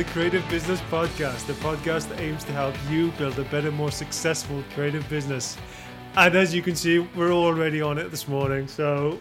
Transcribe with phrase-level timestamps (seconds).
[0.00, 3.90] the Creative Business Podcast, the podcast that aims to help you build a better, more
[3.90, 5.58] successful creative business.
[6.16, 8.66] And as you can see, we're already on it this morning.
[8.66, 9.20] So,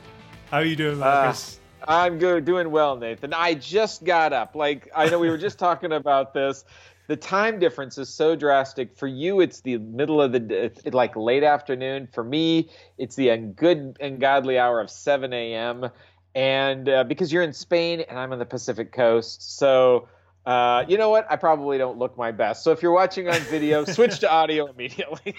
[0.49, 1.59] how are you doing, Marcus?
[1.81, 3.33] Uh, I'm good, doing well, Nathan.
[3.33, 4.55] I just got up.
[4.55, 6.63] Like I know we were just talking about this.
[7.07, 8.95] The time difference is so drastic.
[8.95, 12.07] For you, it's the middle of the like late afternoon.
[12.13, 15.89] For me, it's the good and godly hour of 7 a.m
[16.35, 20.07] and uh, because you're in Spain and I'm on the Pacific coast, so
[20.45, 21.27] uh, you know what?
[21.29, 22.63] I probably don't look my best.
[22.63, 25.35] So if you're watching on video, switch to audio immediately.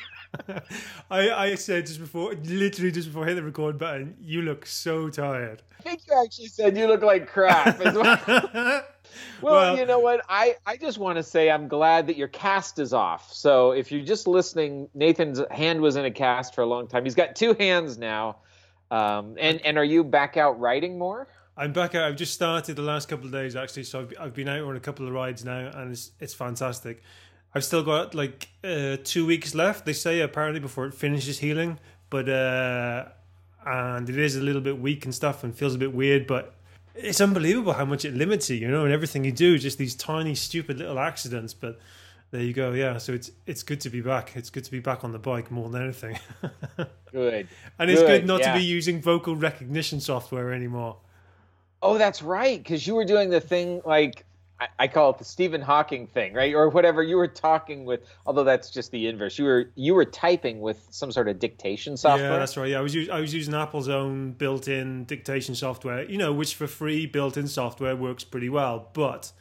[1.10, 4.66] I, I said just before, literally just before I hit the record button, you look
[4.66, 5.62] so tired.
[5.78, 7.78] I think you actually said you look like crap.
[7.84, 8.84] well,
[9.40, 10.20] well, you know what?
[10.28, 13.32] I, I just want to say I'm glad that your cast is off.
[13.32, 17.04] So if you're just listening, Nathan's hand was in a cast for a long time.
[17.04, 18.36] He's got two hands now.
[18.90, 21.28] Um, and and are you back out writing more?
[21.56, 22.04] I'm back out.
[22.04, 24.76] I've just started the last couple of days actually, so I've, I've been out on
[24.76, 27.02] a couple of rides now, and it's it's fantastic.
[27.54, 29.84] I've still got like uh, two weeks left.
[29.84, 31.78] They say apparently before it finishes healing,
[32.08, 33.06] but uh,
[33.66, 36.26] and it is a little bit weak and stuff, and feels a bit weird.
[36.26, 36.54] But
[36.94, 39.94] it's unbelievable how much it limits you, you know, and everything you do, just these
[39.94, 41.54] tiny, stupid little accidents.
[41.54, 41.78] But
[42.30, 42.72] there you go.
[42.72, 44.36] Yeah, so it's it's good to be back.
[44.36, 46.18] It's good to be back on the bike more than anything.
[47.12, 47.48] good.
[47.78, 48.52] And it's good, good not yeah.
[48.52, 50.98] to be using vocal recognition software anymore.
[51.82, 52.62] Oh, that's right.
[52.62, 54.24] Because you were doing the thing like
[54.60, 56.54] I, I, call it the Stephen Hawking thing, right?
[56.54, 57.02] Or whatever.
[57.02, 59.38] You were talking with, although that's just the inverse.
[59.38, 62.32] You were you were typing with some sort of dictation software.
[62.32, 62.70] Yeah, that's right.
[62.70, 66.04] Yeah, I was I was using Apple's own built-in dictation software.
[66.04, 69.32] You know, which for free built-in software works pretty well, but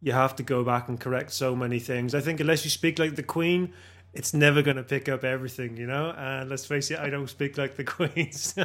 [0.00, 2.14] you have to go back and correct so many things.
[2.14, 3.74] I think unless you speak like the Queen,
[4.14, 6.14] it's never going to pick up everything, you know.
[6.16, 8.32] And let's face it, I don't speak like the Queen.
[8.32, 8.64] So.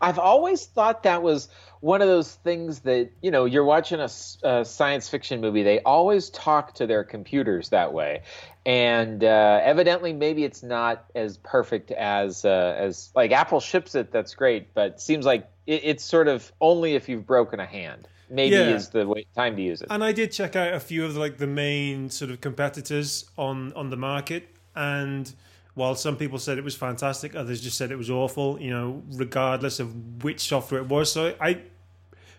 [0.00, 1.48] I've always thought that was
[1.80, 4.08] one of those things that you know you're watching a,
[4.42, 5.62] a, science fiction movie.
[5.62, 8.22] They always talk to their computers that way,
[8.64, 14.12] and uh, evidently maybe it's not as perfect as uh, as like Apple ships it.
[14.12, 18.08] That's great, but seems like it, it's sort of only if you've broken a hand
[18.30, 18.74] maybe yeah.
[18.74, 19.88] is the way, time to use it.
[19.90, 23.30] And I did check out a few of the, like the main sort of competitors
[23.36, 25.32] on on the market, and
[25.74, 28.60] while some people said it was fantastic, others just said it was awful.
[28.60, 31.10] You know, regardless of which software it was.
[31.12, 31.62] So I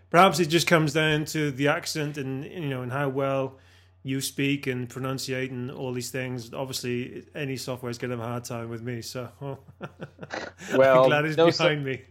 [0.09, 3.57] perhaps it just comes down to the accent and you know and how well
[4.03, 6.53] you speak and pronunciate and all these things.
[6.53, 9.01] Obviously, any software is going to have a hard time with me.
[9.01, 12.01] So, well, I'm glad it's no behind so- me.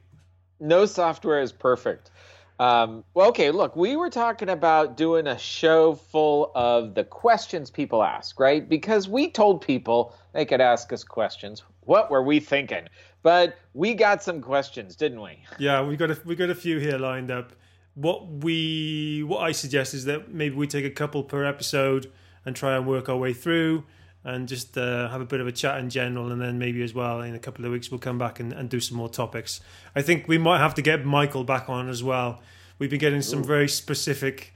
[0.60, 2.10] No software is perfect.
[2.58, 7.70] Um, well, okay, look, we were talking about doing a show full of the questions
[7.70, 8.68] people ask, right?
[8.68, 11.62] Because we told people they could ask us questions.
[11.82, 12.88] What were we thinking?
[13.22, 15.38] But we got some questions, didn't we?
[15.58, 17.52] Yeah, we got a, we got a few here lined up.
[17.94, 22.12] What we what I suggest is that maybe we take a couple per episode
[22.44, 23.84] and try and work our way through
[24.24, 26.32] and just uh, have a bit of a chat in general.
[26.32, 28.68] And then maybe as well in a couple of weeks we'll come back and, and
[28.68, 29.60] do some more topics.
[29.94, 32.42] I think we might have to get Michael back on as well.
[32.80, 33.44] We've been getting some Ooh.
[33.44, 34.52] very specific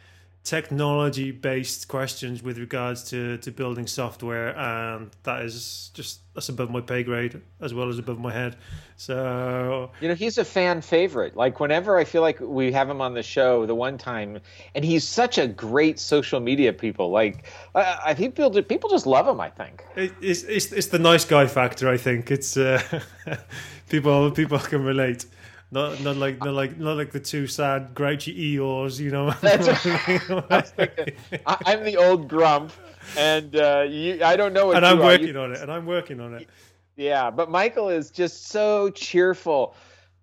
[0.48, 6.70] technology based questions with regards to, to building software and that is just that's above
[6.70, 8.56] my pay grade as well as above my head.
[8.96, 11.36] So you know he's a fan favorite.
[11.36, 14.40] Like whenever i feel like we have him on the show the one time
[14.74, 17.44] and he's such a great social media people like
[17.74, 19.84] uh, i think people, people just love him i think.
[19.96, 22.30] It, it's, it's, it's the nice guy factor i think.
[22.30, 22.80] It's uh,
[23.90, 25.26] people people can relate
[25.70, 29.30] not not like not like not like the two sad grouchy Eeyores, you know.
[29.32, 31.16] That's right.
[31.46, 32.72] I am the old grump,
[33.16, 34.76] and uh, you, I don't know what.
[34.76, 35.60] And I'm working on it.
[35.60, 36.48] And I'm working on it.
[36.96, 39.74] Yeah, but Michael is just so cheerful.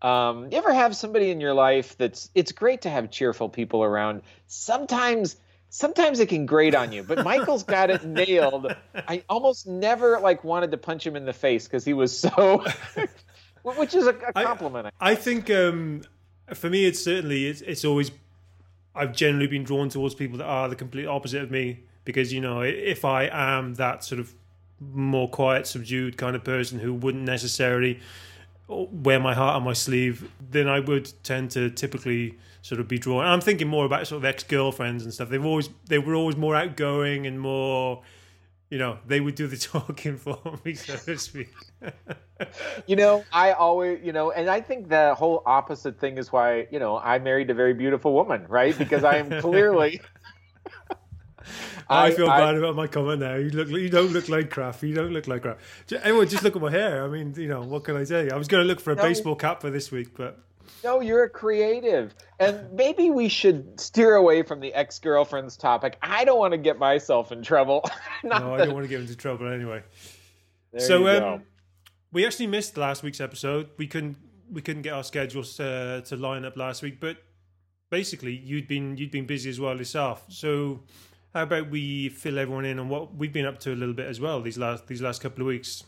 [0.01, 2.29] Um, you ever have somebody in your life that's?
[2.33, 4.23] It's great to have cheerful people around.
[4.47, 5.37] Sometimes
[5.69, 8.73] sometimes it can grate on you but michael's got it nailed
[9.09, 12.63] i almost never like wanted to punch him in the face because he was so
[13.73, 14.87] which is a, a compliment.
[14.99, 16.03] I, I think um,
[16.53, 18.11] for me, it's certainly it's, it's always
[18.93, 22.39] I've generally been drawn towards people that are the complete opposite of me because you
[22.39, 24.33] know if I am that sort of
[24.79, 27.99] more quiet, subdued kind of person who wouldn't necessarily
[28.67, 32.97] wear my heart on my sleeve, then I would tend to typically sort of be
[32.97, 33.25] drawn.
[33.25, 35.29] I'm thinking more about sort of ex girlfriends and stuff.
[35.29, 38.01] They've always they were always more outgoing and more
[38.69, 41.53] you know, they would do the talking for me, so to speak.
[42.87, 46.67] you know, I always, you know, and I think the whole opposite thing is why,
[46.71, 48.77] you know, I married a very beautiful woman, right?
[48.77, 50.01] Because I am clearly.
[51.87, 53.35] I, I, feel I, bad about my comment now.
[53.35, 54.81] You look, you don't look like crap.
[54.81, 55.59] You don't look like crap.
[55.91, 57.03] Everyone, just look at my hair.
[57.03, 58.31] I mean, you know, what can I say?
[58.31, 60.39] I was going to look for a no, baseball cap for this week, but
[60.85, 62.13] No, you're a creative.
[62.39, 65.97] And maybe we should steer away from the ex girlfriend's topic.
[66.03, 67.83] I don't want to get myself in trouble.
[68.23, 69.81] no, I don't want to get into trouble anyway.
[70.71, 71.43] There so um,
[72.11, 73.69] we actually missed last week's episode.
[73.77, 74.17] We couldn't
[74.51, 77.17] we couldn't get our schedules uh, to line up last week, but
[77.89, 80.25] basically you'd been you'd been busy as well yourself.
[80.29, 80.83] So
[81.33, 84.05] how about we fill everyone in on what we've been up to a little bit
[84.05, 85.83] as well these last these last couple of weeks?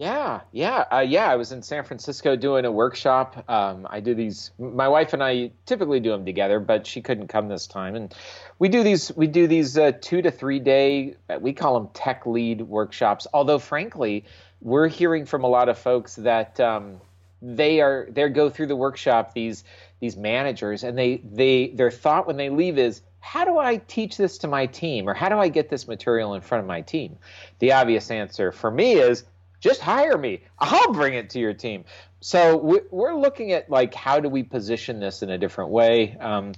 [0.00, 1.30] Yeah, yeah, uh, yeah.
[1.30, 3.44] I was in San Francisco doing a workshop.
[3.50, 4.50] Um, I do these.
[4.58, 8.14] My wife and I typically do them together, but she couldn't come this time, and
[8.58, 9.14] we do these.
[9.14, 11.16] We do these uh, two to three day.
[11.38, 13.26] We call them tech lead workshops.
[13.34, 14.24] Although, frankly,
[14.62, 17.02] we're hearing from a lot of folks that um,
[17.42, 19.34] they are they go through the workshop.
[19.34, 19.64] These
[20.00, 24.16] these managers, and they they their thought when they leave is, how do I teach
[24.16, 26.80] this to my team, or how do I get this material in front of my
[26.80, 27.18] team?
[27.58, 29.24] The obvious answer for me is
[29.60, 30.42] just hire me.
[30.58, 31.84] I'll bring it to your team.
[32.20, 32.56] So
[32.90, 36.16] we're looking at like how do we position this in a different way.
[36.18, 36.52] Um,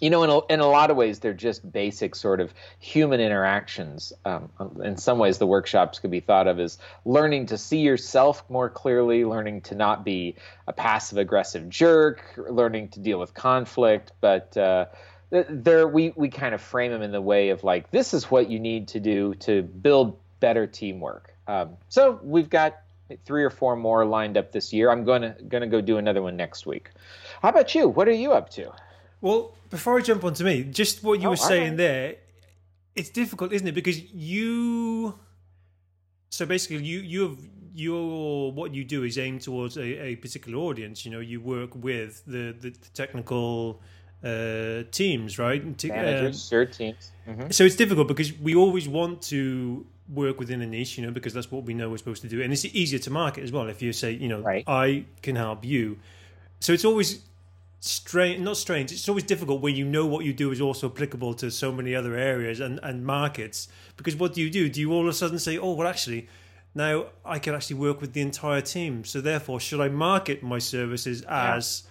[0.00, 3.20] you know, in a, in a lot of ways, they're just basic sort of human
[3.20, 4.12] interactions.
[4.24, 4.50] Um,
[4.82, 8.70] in some ways, the workshops could be thought of as learning to see yourself more
[8.70, 10.36] clearly, learning to not be
[10.66, 14.12] a passive aggressive jerk, learning to deal with conflict.
[14.22, 14.86] But uh,
[15.30, 18.48] there, we we kind of frame them in the way of like this is what
[18.48, 21.34] you need to do to build better teamwork.
[21.50, 22.82] Um, so we've got
[23.24, 24.90] three or four more lined up this year.
[24.90, 26.90] I'm going to going to go do another one next week.
[27.42, 27.88] How about you?
[27.88, 28.72] What are you up to?
[29.20, 31.76] Well, before I jump on to me, just what you oh, were saying right.
[31.76, 32.14] there,
[32.94, 33.74] it's difficult, isn't it?
[33.74, 35.18] Because you,
[36.30, 37.38] so basically, you you have
[37.74, 41.04] your what you do is aimed towards a, a particular audience.
[41.04, 43.80] You know, you work with the the, the technical
[44.22, 45.62] uh, teams, right?
[45.84, 47.10] Managers, um, teams.
[47.26, 47.50] Mm-hmm.
[47.50, 51.32] So it's difficult because we always want to work within a niche, you know, because
[51.32, 53.68] that's what we know we're supposed to do, and it's easier to market as well.
[53.68, 54.64] If you say, you know, right.
[54.66, 55.98] I can help you,
[56.60, 57.22] so it's always
[57.80, 58.92] strange, not strange.
[58.92, 61.94] It's always difficult when you know what you do is also applicable to so many
[61.94, 63.68] other areas and and markets.
[63.96, 64.68] Because what do you do?
[64.68, 66.28] Do you all of a sudden say, oh, well, actually,
[66.74, 69.04] now I can actually work with the entire team.
[69.04, 71.84] So therefore, should I market my services as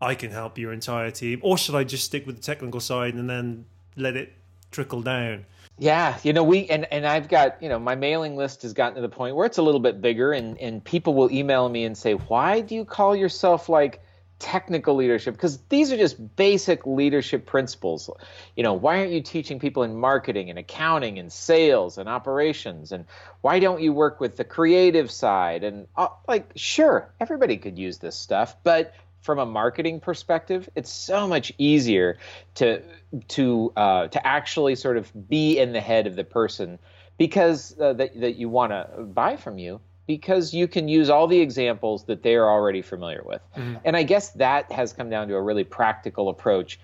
[0.00, 0.08] yeah.
[0.08, 3.14] I can help your entire team, or should I just stick with the technical side
[3.14, 3.66] and then
[3.96, 4.32] let it
[4.70, 5.46] trickle down?
[5.82, 8.94] Yeah, you know, we and and I've got, you know, my mailing list has gotten
[8.94, 11.82] to the point where it's a little bit bigger and and people will email me
[11.82, 14.00] and say, "Why do you call yourself like
[14.38, 18.08] technical leadership because these are just basic leadership principles.
[18.56, 22.92] You know, why aren't you teaching people in marketing and accounting and sales and operations?
[22.92, 23.06] And
[23.40, 25.64] why don't you work with the creative side?
[25.64, 30.92] And uh, like, sure, everybody could use this stuff, but from a marketing perspective, it's
[30.92, 32.18] so much easier
[32.56, 32.82] to
[33.28, 36.78] to uh, to actually sort of be in the head of the person
[37.16, 41.28] because uh, that that you want to buy from you because you can use all
[41.28, 43.40] the examples that they are already familiar with.
[43.56, 43.76] Mm-hmm.
[43.84, 46.80] And I guess that has come down to a really practical approach.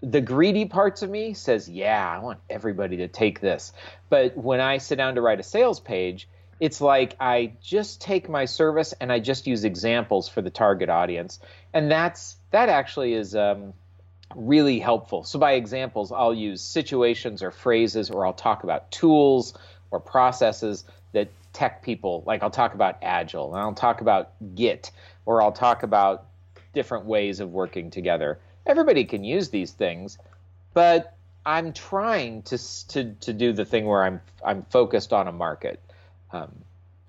[0.00, 3.72] The greedy parts of me says, "Yeah, I want everybody to take this."
[4.08, 6.28] But when I sit down to write a sales page,
[6.62, 10.88] it's like I just take my service and I just use examples for the target
[10.88, 11.40] audience,
[11.74, 13.72] and that's that actually is um,
[14.36, 15.24] really helpful.
[15.24, 19.54] So by examples, I'll use situations or phrases, or I'll talk about tools
[19.90, 24.92] or processes that tech people like I'll talk about Agile and I'll talk about Git
[25.26, 26.26] or I'll talk about
[26.72, 28.38] different ways of working together.
[28.66, 30.16] Everybody can use these things,
[30.74, 35.32] but I'm trying to to to do the thing where I'm I'm focused on a
[35.32, 35.80] market.
[36.32, 36.52] Um,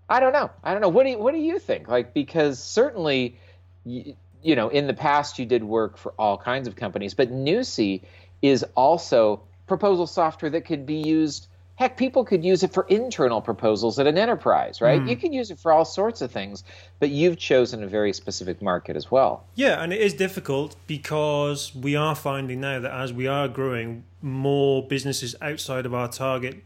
[0.10, 0.52] I don't know.
[0.64, 0.90] I don't know.
[0.90, 1.88] What do you, what do you think?
[1.88, 3.38] Like because certainly,
[3.86, 7.32] you, you know, in the past you did work for all kinds of companies, but
[7.32, 8.02] Nusii
[8.42, 11.48] is also proposal software that could be used.
[11.76, 15.02] Heck, people could use it for internal proposals at an enterprise, right?
[15.02, 15.10] Mm.
[15.10, 16.64] You could use it for all sorts of things,
[17.00, 19.46] but you've chosen a very specific market as well.
[19.56, 24.04] Yeah, and it is difficult because we are finding now that as we are growing,
[24.22, 26.64] more businesses outside of our target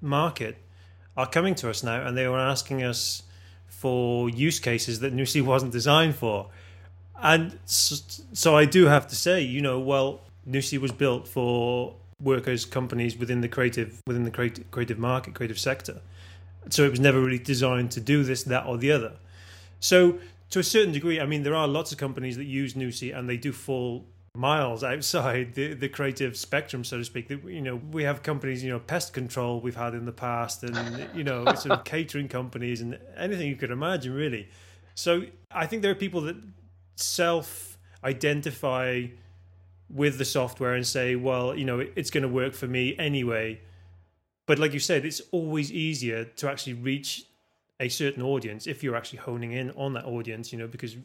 [0.00, 0.56] market
[1.18, 3.24] are coming to us now and they were asking us
[3.66, 6.46] for use cases that Nusii wasn't designed for.
[7.20, 12.64] And so, I do have to say, you know, well, Nusii was built for workers,
[12.64, 16.00] companies within the creative within the creative, creative market, creative sector.
[16.70, 19.14] So it was never really designed to do this, that, or the other.
[19.80, 20.20] So
[20.50, 23.28] to a certain degree, I mean, there are lots of companies that use Nusii and
[23.28, 24.04] they do fall
[24.38, 27.26] miles outside the, the creative spectrum, so to speak.
[27.28, 30.62] That You know, we have companies, you know, pest control we've had in the past,
[30.62, 34.48] and you know, sort of catering companies and anything you could imagine, really.
[34.94, 36.36] So I think there are people that
[36.96, 39.06] self-identify
[39.90, 43.60] with the software and say, well, you know, it's going to work for me anyway.
[44.46, 47.24] But like you said, it's always easier to actually reach
[47.80, 50.96] a certain audience if you're actually honing in on that audience, you know, because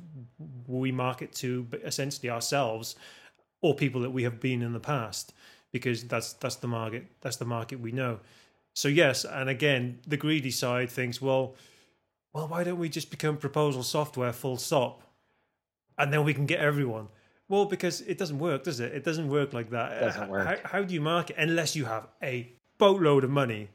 [0.68, 2.96] we market to essentially ourselves
[3.64, 5.34] or people that we have been in the past
[5.72, 8.20] because that's that's the market that's the market we know.
[8.76, 11.56] So yes and again the greedy side thinks well
[12.34, 15.02] well why don't we just become proposal software full stop
[15.98, 17.08] and then we can get everyone?
[17.48, 18.94] Well because it doesn't work does it?
[18.94, 19.94] It doesn't work like that.
[19.94, 20.46] It doesn't work.
[20.46, 23.70] how, how do you market unless you have a boatload of money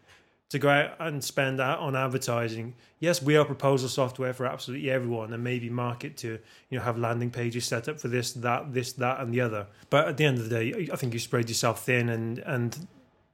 [0.51, 2.75] to go out and spend out on advertising.
[3.01, 6.39] Yes, we are proposal software for absolutely everyone, and maybe market to
[6.71, 9.67] you know have landing pages set up for this, that, this, that, and the other.
[9.91, 12.89] But at the end of the day, I think you spread yourself thin, and and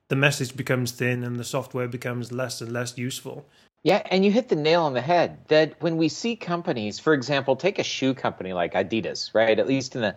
[0.09, 3.47] the message becomes thin, and the software becomes less and less useful.
[3.85, 7.13] Yeah, and you hit the nail on the head that when we see companies, for
[7.13, 9.59] example, take a shoe company like Adidas, right?
[9.59, 10.17] At least in the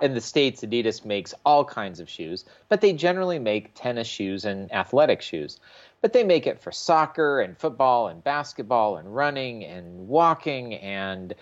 [0.00, 4.44] in the states, Adidas makes all kinds of shoes, but they generally make tennis shoes
[4.44, 5.58] and athletic shoes.
[6.00, 11.34] But they make it for soccer and football and basketball and running and walking and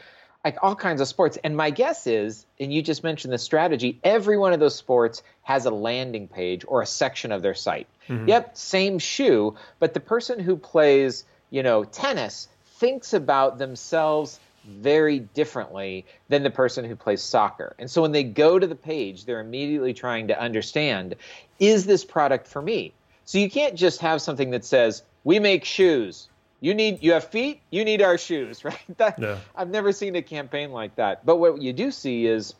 [0.45, 1.38] like all kinds of sports.
[1.45, 5.23] And my guess is, and you just mentioned the strategy, every one of those sports
[5.43, 7.87] has a landing page or a section of their site.
[8.09, 8.29] Mm-hmm.
[8.29, 15.21] Yep, same shoe, but the person who plays you know, tennis thinks about themselves very
[15.21, 17.75] differently than the person who plays soccer.
[17.79, 21.17] And so when they go to the page, they're immediately trying to understand
[21.59, 22.93] is this product for me?
[23.28, 26.30] So you can't just have something that says, we make shoes.
[26.62, 28.80] You need you have feet, you need our shoes, right?
[28.97, 29.37] That, Yeah.
[29.54, 31.26] I've never seen a campaign like that.
[31.26, 32.54] But what you do see is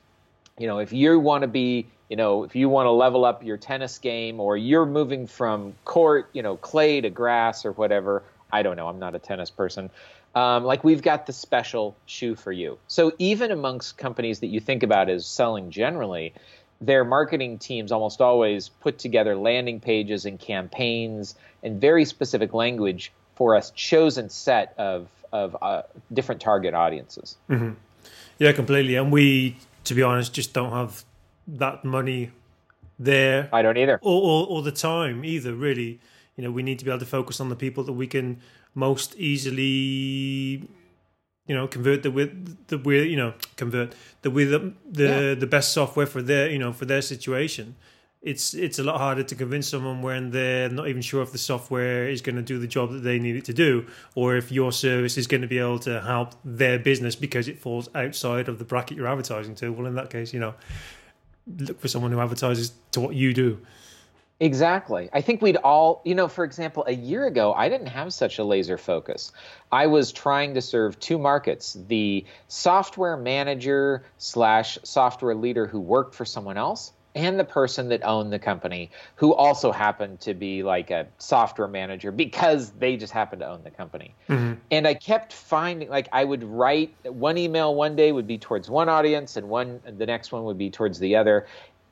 [0.59, 3.43] you know, if you want to be, you know, if you want to level up
[3.43, 8.23] your tennis game or you're moving from court, you know, clay to grass or whatever,
[8.53, 9.89] I don't know, I'm not a tennis person.
[10.35, 12.79] Um, like we've got the special shoe for you.
[12.89, 16.35] So even amongst companies that you think about as selling generally,
[16.81, 23.13] their marketing teams almost always put together landing pages and campaigns and very specific language
[23.35, 25.83] for a chosen set of of uh,
[26.13, 27.37] different target audiences.
[28.39, 28.95] Yeah, completely.
[28.95, 31.05] And we, to be honest, just don't have
[31.47, 32.31] that money
[32.99, 33.99] there I don't either.
[34.03, 35.55] or, or, or the time either.
[35.55, 36.01] Really,
[36.37, 38.41] you know, we need to be able to focus on the people that we can
[38.75, 40.69] most easily,
[41.49, 42.31] you know, convert the with
[42.69, 45.35] the we're you know convert the with the the, Yeah.
[45.35, 47.75] the best software for their you know for their situation.
[48.21, 51.39] It's it's a lot harder to convince someone when they're not even sure if the
[51.39, 53.87] software is going to do the job that they need it to do,
[54.17, 57.59] or if your service is going to be able to help their business because it
[57.61, 59.73] falls outside of the bracket you're advertising to.
[59.73, 60.55] Well, in that case, you know,
[61.59, 63.59] look for someone who advertises to what you do.
[64.41, 65.09] Exactly.
[65.13, 68.39] I think we'd all, you know, for example, a year ago, I didn't have such
[68.39, 69.33] a laser focus.
[69.73, 76.15] I was trying to serve two markets the software manager slash software leader who worked
[76.15, 80.63] for someone else, and the person that owned the company who also happened to be
[80.63, 84.15] like a software manager because they just happened to own the company.
[84.29, 84.53] Mm-hmm.
[84.71, 88.71] And I kept finding, like, I would write one email one day would be towards
[88.71, 91.49] one audience, and one the next one would be towards the other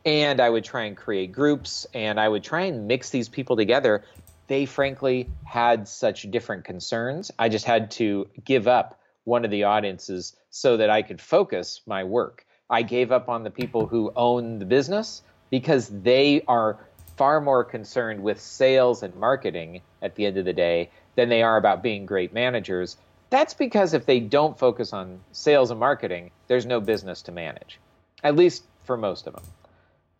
[0.07, 3.57] and I would try and create groups and I would try and mix these people
[3.57, 4.05] together.
[4.47, 7.33] They frankly had such different concerns.
[7.41, 11.81] I just had to give up one of the audiences so that I could focus
[11.87, 12.47] my work.
[12.71, 16.79] I gave up on the people who own the business because they are
[17.17, 21.43] far more concerned with sales and marketing at the end of the day than they
[21.43, 22.97] are about being great managers.
[23.31, 27.81] That's because if they don't focus on sales and marketing, there's no business to manage,
[28.23, 29.43] at least for most of them.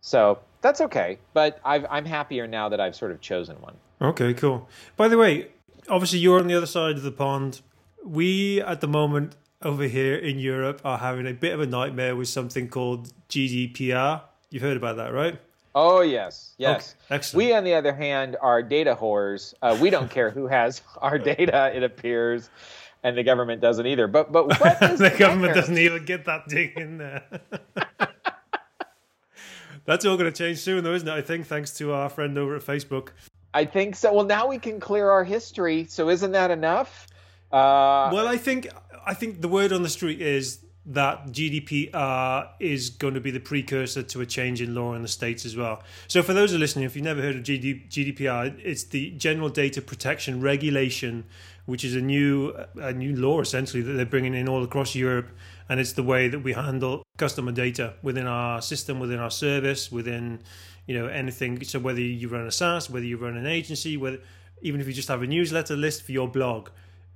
[0.01, 3.75] So that's okay, but I've, I'm happier now that I've sort of chosen one.
[4.01, 4.69] Okay, cool.
[4.95, 5.47] By the way,
[5.89, 7.61] obviously you're on the other side of the pond.
[8.03, 12.15] We at the moment over here in Europe are having a bit of a nightmare
[12.15, 14.21] with something called GDPR.
[14.49, 15.39] You've heard about that, right?
[15.75, 16.95] Oh yes, yes.
[16.95, 17.45] Okay, excellent.
[17.45, 19.53] We, on the other hand, are data whores.
[19.61, 21.71] Uh, we don't care who has our data.
[21.75, 22.49] It appears,
[23.03, 24.07] and the government doesn't either.
[24.07, 27.23] But but what is the government doesn't even get that thing in there.
[29.87, 31.13] That's all going to change soon, though, isn't it?
[31.13, 33.09] I think, thanks to our friend over at Facebook.
[33.53, 34.13] I think so.
[34.13, 35.85] Well, now we can clear our history.
[35.85, 37.07] So isn't that enough?
[37.51, 38.67] Uh, Well, I think
[39.05, 43.39] I think the word on the street is that GDPR is going to be the
[43.39, 45.81] precursor to a change in law in the states as well.
[46.07, 49.11] So, for those who are listening, if you've never heard of GD, GDPR, it's the
[49.11, 51.23] General Data Protection Regulation,
[51.65, 55.29] which is a new a new law essentially that they're bringing in all across Europe,
[55.69, 59.91] and it's the way that we handle customer data within our system, within our service,
[59.91, 60.41] within
[60.85, 61.63] you know anything.
[61.63, 64.19] So, whether you run a SaaS, whether you run an agency, whether
[64.61, 66.69] even if you just have a newsletter list for your blog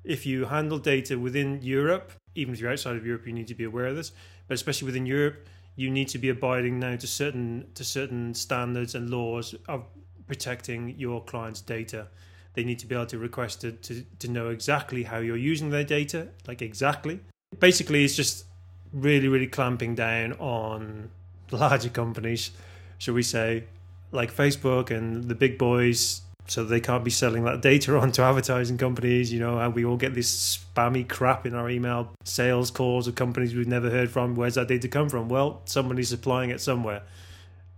[0.03, 3.55] if you handle data within Europe, even if you're outside of Europe, you need to
[3.55, 4.11] be aware of this.
[4.47, 8.95] But especially within Europe, you need to be abiding now to certain to certain standards
[8.95, 9.85] and laws of
[10.27, 12.07] protecting your client's data.
[12.53, 15.69] They need to be able to request to, to, to know exactly how you're using
[15.69, 17.21] their data, like exactly.
[17.59, 18.45] Basically, it's just
[18.93, 21.09] really, really clamping down on
[21.51, 22.51] larger companies,
[22.97, 23.65] shall we say,
[24.11, 28.21] like Facebook and the big boys, so they can't be selling that data on to
[28.21, 29.31] advertising companies.
[29.31, 33.15] You know, and we all get this spammy crap in our email sales calls of
[33.15, 34.35] companies we've never heard from.
[34.35, 35.29] Where's that data come from?
[35.29, 37.03] Well, somebody's supplying it somewhere.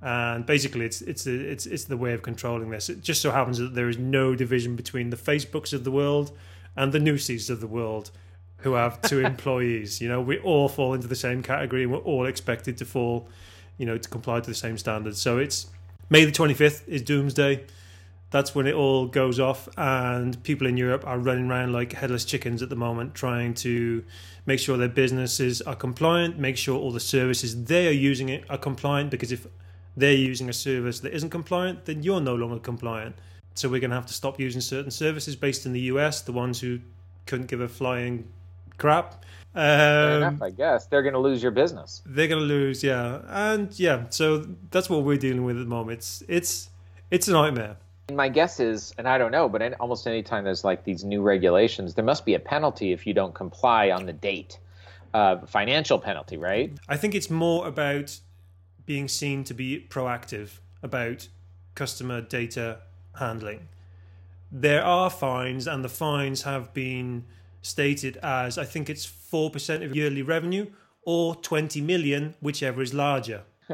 [0.01, 2.89] And basically, it's it's the it's it's the way of controlling this.
[2.89, 6.31] It just so happens that there is no division between the Facebooks of the world
[6.75, 8.11] and the Nusiis of the world
[8.63, 10.01] who have two employees.
[10.01, 13.27] You know, we all fall into the same category, and we're all expected to fall,
[13.77, 15.21] you know, to comply to the same standards.
[15.21, 15.67] So it's
[16.09, 17.65] May the twenty fifth is Doomsday.
[18.29, 22.25] That's when it all goes off, and people in Europe are running around like headless
[22.25, 24.03] chickens at the moment, trying to
[24.45, 28.43] make sure their businesses are compliant, make sure all the services they are using it
[28.49, 29.11] are compliant.
[29.11, 29.47] Because if
[29.95, 33.15] they're using a service that isn't compliant, then you're no longer compliant.
[33.55, 36.31] So we're going to have to stop using certain services based in the US, the
[36.31, 36.79] ones who
[37.25, 38.27] couldn't give a flying
[38.83, 39.07] crap.
[39.53, 42.01] Fair Um, enough, I guess they're going to lose your business.
[42.05, 43.97] they're going to lose, yeah, and yeah.
[44.09, 44.25] So
[44.71, 45.97] that's what we're dealing with at the moment.
[45.99, 46.69] It's it's
[47.15, 47.75] it's a nightmare.
[48.11, 51.03] My guess is, and I don't know, but any, almost any time there's like these
[51.05, 54.59] new regulations, there must be a penalty if you don't comply on the date.
[55.13, 56.69] Uh, financial penalty, right?
[56.89, 58.19] I think it's more about
[58.85, 60.49] being seen to be proactive
[60.81, 61.29] about
[61.75, 62.79] customer data
[63.19, 63.61] handling.
[64.51, 67.23] There are fines, and the fines have been
[67.63, 70.67] stated as I think it's 4% of yearly revenue
[71.05, 73.41] or 20 million, whichever is larger.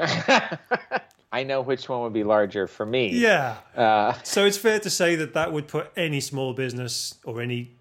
[1.31, 3.09] I know which one would be larger for me.
[3.09, 3.57] Yeah.
[3.75, 7.75] Uh, So it's fair to say that that would put any small business or any,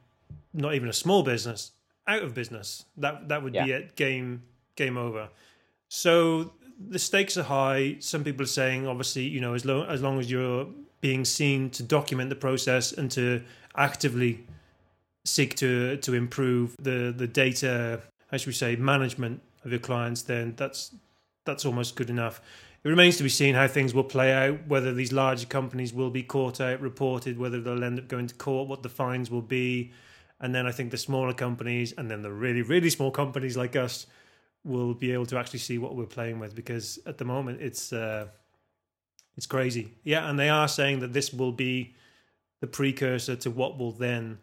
[0.52, 1.72] not even a small business,
[2.06, 2.84] out of business.
[2.96, 3.76] That that would be Yeah.
[3.78, 3.96] it.
[3.96, 4.42] Game
[4.76, 5.28] game over.
[5.88, 7.96] So the stakes are high.
[8.00, 10.66] Some people are saying, obviously, you know, as long as long as you're
[11.00, 13.42] being seen to document the process and to
[13.76, 14.46] actively
[15.28, 18.00] seek to to improve the the data,
[18.32, 20.94] should we say, management of your clients, then that's
[21.44, 22.40] that's almost good enough.
[22.84, 26.10] It remains to be seen how things will play out, whether these larger companies will
[26.10, 29.42] be caught out, reported, whether they'll end up going to court, what the fines will
[29.42, 29.92] be.
[30.40, 33.74] And then I think the smaller companies and then the really, really small companies like
[33.74, 34.06] us
[34.64, 37.92] will be able to actually see what we're playing with because at the moment it's
[37.92, 38.28] uh,
[39.36, 39.94] it's crazy.
[40.04, 41.94] Yeah, and they are saying that this will be
[42.60, 44.38] the precursor to what will then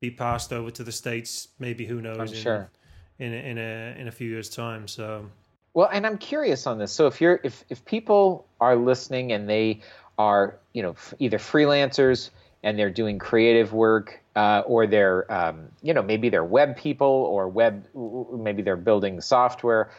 [0.00, 1.48] be passed over to the states.
[1.58, 2.18] Maybe who knows?
[2.18, 2.70] I'm in, sure.
[3.18, 4.88] in a, in a in a few years' time.
[4.88, 5.26] So
[5.74, 6.92] Well, and I'm curious on this.
[6.92, 9.80] So if you're if if people are listening and they
[10.18, 12.30] are you know either freelancers
[12.62, 17.06] and they're doing creative work uh, or they're um, you know maybe they're web people
[17.06, 19.90] or web maybe they're building software.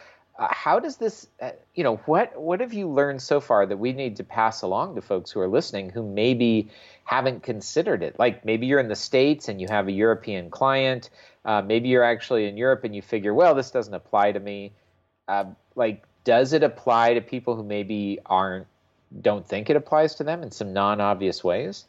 [0.42, 3.78] Uh, how does this uh, you know what what have you learned so far that
[3.78, 6.68] we need to pass along to folks who are listening who maybe
[7.04, 8.18] haven't considered it?
[8.18, 11.12] Like maybe you're in the states and you have a european client
[11.46, 14.72] uh, maybe you're actually in europe and you figure well this doesn't apply to me.
[15.28, 18.66] Uh, like does it apply to people who maybe aren't
[19.22, 21.86] don't think it applies to them in some non-obvious ways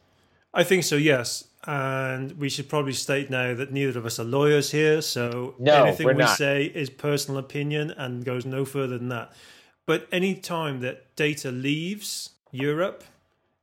[0.54, 1.44] I think so, yes.
[1.64, 5.84] And we should probably state now that neither of us are lawyers here, so No,
[5.84, 6.36] anything we not.
[6.36, 9.32] say is personal opinion and goes no further than that.
[9.86, 13.04] But any time that data leaves Europe,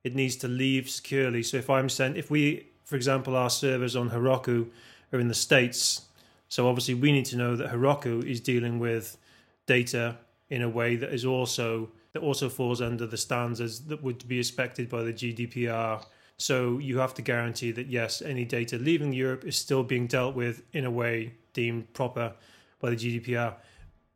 [0.03, 1.43] it needs to leave securely.
[1.43, 4.69] So if I'm sent, if we, for example, our servers on Heroku
[5.11, 6.03] are in the States,
[6.47, 9.17] so obviously we need to know that Heroku is dealing with
[9.65, 10.17] data
[10.49, 14.39] in a way that is also that also falls under the standards that would be
[14.39, 16.03] expected by the GDPR.
[16.39, 20.35] So you have to guarantee that yes, any data leaving Europe is still being dealt
[20.35, 22.33] with in a way deemed proper
[22.79, 23.55] by the GDPR.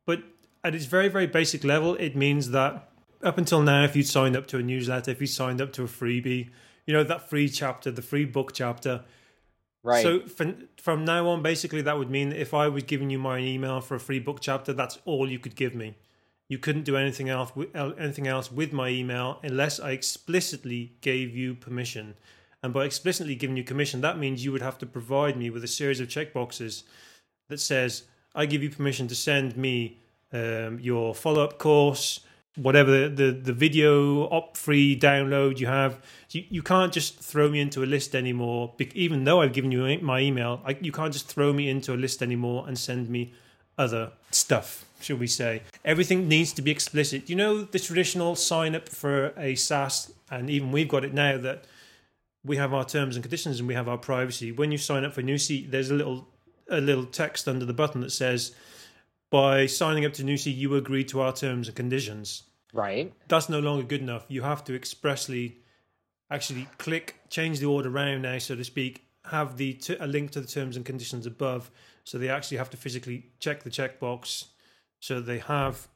[0.05, 0.23] But
[0.63, 2.89] at its very, very basic level, it means that
[3.21, 5.83] up until now, if you'd signed up to a newsletter, if you signed up to
[5.83, 6.49] a freebie,
[6.85, 9.03] you know, that free chapter, the free book chapter,
[9.83, 13.19] right so from, from now on, basically, that would mean if I was giving you
[13.19, 15.95] my email for a free book chapter, that's all you could give me.
[16.53, 21.35] You couldn't do anything else with, anything else with my email unless I explicitly gave
[21.35, 22.13] you permission.
[22.61, 25.63] And by explicitly giving you permission, that means you would have to provide me with
[25.63, 26.83] a series of checkboxes
[27.49, 28.03] that says,
[28.35, 29.97] "I give you permission to send me
[30.31, 32.19] um, your follow-up course."
[32.67, 33.93] Whatever the, the, the video
[34.37, 35.91] op free download you have,
[36.29, 38.75] you, you can't just throw me into a list anymore.
[38.93, 41.99] Even though I've given you my email, I, you can't just throw me into a
[42.05, 43.33] list anymore and send me
[43.75, 45.61] other stuff, shall we say.
[45.83, 47.29] Everything needs to be explicit.
[47.29, 51.37] You know, the traditional sign up for a SaaS, and even we've got it now
[51.37, 51.65] that
[52.43, 54.51] we have our terms and conditions and we have our privacy.
[54.51, 56.27] When you sign up for Nusii, there's a little
[56.69, 58.55] a little text under the button that says,
[59.29, 62.43] by signing up to Nusii, you agree to our terms and conditions.
[62.71, 64.25] right That's no longer good enough.
[64.27, 65.57] You have to expressly
[66.31, 70.31] actually click, change the order around now, so to speak, have the t- a link
[70.31, 71.69] to the terms and conditions above.
[72.05, 74.45] So they actually have to physically check the checkbox
[75.03, 75.89] so they have,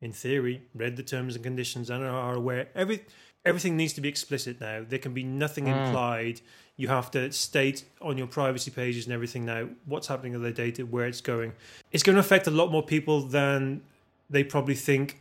[0.00, 2.66] in theory, read the terms and conditions and are aware.
[2.74, 3.04] Every
[3.44, 4.84] everything needs to be explicit now.
[4.86, 5.76] There can be nothing Mm.
[5.86, 6.40] implied.
[6.76, 10.52] You have to state on your privacy pages and everything now what's happening with their
[10.66, 11.52] data, where it's going.
[11.92, 13.82] It's going to affect a lot more people than
[14.28, 15.20] they probably think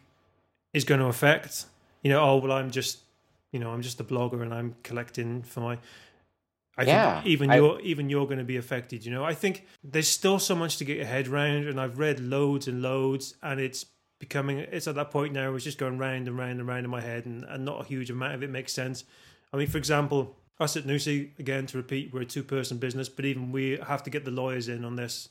[0.74, 1.68] is going to affect.
[2.02, 3.00] You know, oh well, I'm just,
[3.52, 5.78] you know, I'm just a blogger and I'm collecting for my.
[6.78, 9.04] I Yeah, think even I- you're even you're going to be affected.
[9.06, 11.98] You know, I think there's still so much to get your head around, and I've
[11.98, 13.86] read loads and loads, and it's
[14.20, 16.90] becoming it's at that point now it's just going round and round and round in
[16.92, 19.04] my head, and, and not a huge amount of it makes sense.
[19.52, 23.10] I mean, for example, us at Nusii, again to repeat, we're a two person business,
[23.10, 25.30] but even we have to get the lawyers in on this.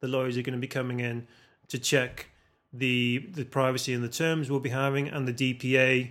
[0.00, 1.26] The lawyers are going to be coming in
[1.68, 2.26] to check
[2.72, 6.10] the the privacy and the terms we'll be having, and the DPA,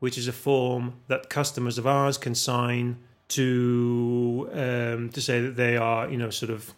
[0.00, 5.56] which is a form that customers of ours can sign to um, to say that
[5.56, 6.74] they are, you know, sort of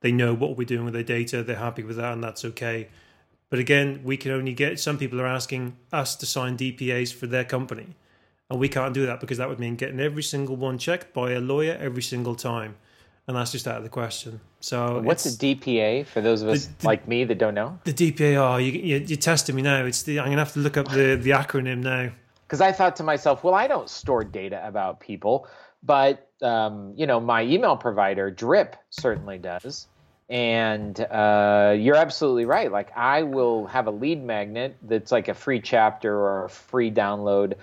[0.00, 2.88] they know what we're doing with their data, they're happy with that, and that's okay.
[3.50, 7.26] But again, we can only get some people are asking us to sign DPAs for
[7.26, 7.94] their company.
[8.48, 11.32] And we can't do that because that would mean getting every single one checked by
[11.32, 12.76] a lawyer every single time.
[13.26, 14.40] And that's just out of the question.
[14.60, 17.78] So What's a DPA for those of us The- the- like me that don't know?
[17.84, 18.64] the DPAR?
[18.64, 19.84] You, you, you're testing me now.
[19.84, 22.10] It's the I'm gonna have to look up the the acronym now.
[22.46, 25.46] because I thought to myself, well, I don't store data about people,
[25.82, 29.86] but um, you know, my email provider Drip certainly does.
[30.28, 32.72] And uh, you're absolutely right.
[32.72, 36.90] Like, I will have a lead magnet that's like a free chapter or a free
[36.90, 37.54] download.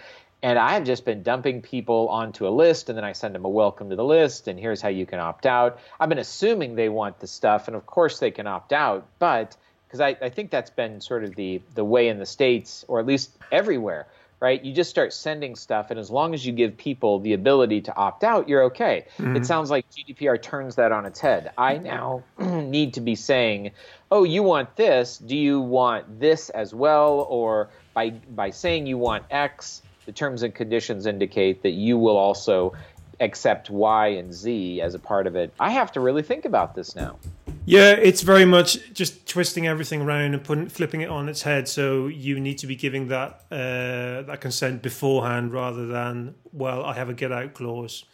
[0.43, 3.49] And I've just been dumping people onto a list, and then I send them a
[3.49, 5.79] welcome to the list, and here's how you can opt out.
[5.99, 9.57] I've been assuming they want the stuff, and of course they can opt out, but
[9.85, 12.99] because I, I think that's been sort of the, the way in the States, or
[12.99, 14.07] at least everywhere,
[14.39, 14.63] right?
[14.63, 17.95] You just start sending stuff, and as long as you give people the ability to
[17.95, 19.05] opt out, you're okay.
[19.17, 19.43] It mm-hmm.
[19.43, 21.51] sounds like GDPR turns that on its head.
[21.57, 23.71] I now need to be saying,
[24.11, 25.17] oh, you want this.
[25.17, 27.27] Do you want this as well?
[27.29, 32.17] Or by, by saying you want X, the terms and conditions indicate that you will
[32.17, 32.73] also
[33.19, 35.53] accept Y and Z as a part of it.
[35.59, 37.17] I have to really think about this now.
[37.65, 41.67] Yeah, it's very much just twisting everything around and putting flipping it on its head.
[41.67, 46.93] So you need to be giving that uh, that consent beforehand rather than well, I
[46.93, 48.05] have a get out clause.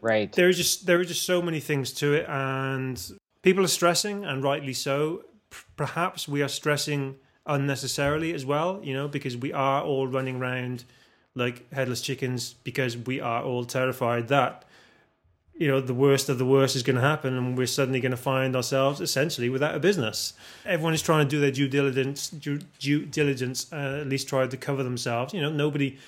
[0.00, 0.32] Right.
[0.32, 3.00] There are just there are just so many things to it, and
[3.42, 5.24] people are stressing, and rightly so.
[5.50, 10.40] P- Perhaps we are stressing unnecessarily as well, you know, because we are all running
[10.40, 10.84] around
[11.34, 14.64] like headless chickens because we are all terrified that
[15.56, 18.10] you know the worst of the worst is going to happen and we're suddenly going
[18.10, 20.34] to find ourselves essentially without a business.
[20.64, 24.46] Everyone is trying to do their due diligence due, due diligence uh, at least try
[24.46, 25.32] to cover themselves.
[25.32, 25.98] You know nobody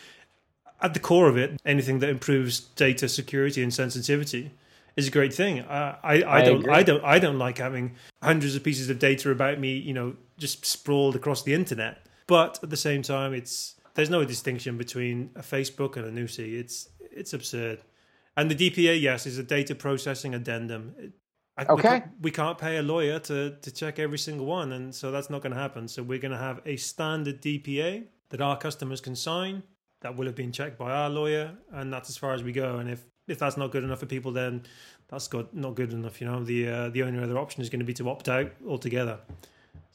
[0.80, 4.50] at the core of it anything that improves data security and sensitivity
[4.96, 5.60] is a great thing.
[5.60, 6.72] Uh, I, I, I don't agree.
[6.72, 10.16] i don't i don't like having hundreds of pieces of data about me you know
[10.38, 12.02] just sprawled across the internet.
[12.26, 16.60] But at the same time it's there's no distinction between a facebook and a Nusii.
[16.60, 16.88] it's
[17.20, 17.80] it's absurd
[18.38, 20.94] and the DPA, yes, is a data processing addendum.
[20.98, 21.12] It-
[21.58, 21.88] I, we Okay.
[21.88, 25.30] can't- We, can't pay a lawyer to, to check every single one, and so that's
[25.30, 25.88] not going to happen.
[25.88, 29.62] So we're going to have a standard DPA that our customers can sign
[30.02, 32.76] that will have been checked by our lawyer, and that's as far as we go.
[32.76, 34.64] And if, if that's not good enough for people, then
[35.08, 36.20] that's good, not good enough.
[36.20, 38.52] You know, the uh, the only other option is going to be to opt out
[38.68, 39.18] altogether.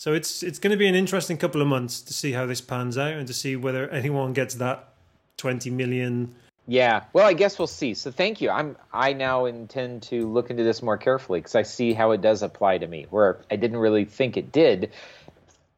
[0.01, 2.59] So it's it's going to be an interesting couple of months to see how this
[2.59, 4.95] pans out and to see whether anyone gets that
[5.37, 6.33] twenty million
[6.65, 7.03] Yeah.
[7.13, 7.93] Well, I guess we'll see.
[7.93, 8.49] So thank you.
[8.49, 12.21] I'm I now intend to look into this more carefully because I see how it
[12.21, 14.91] does apply to me, where I didn't really think it did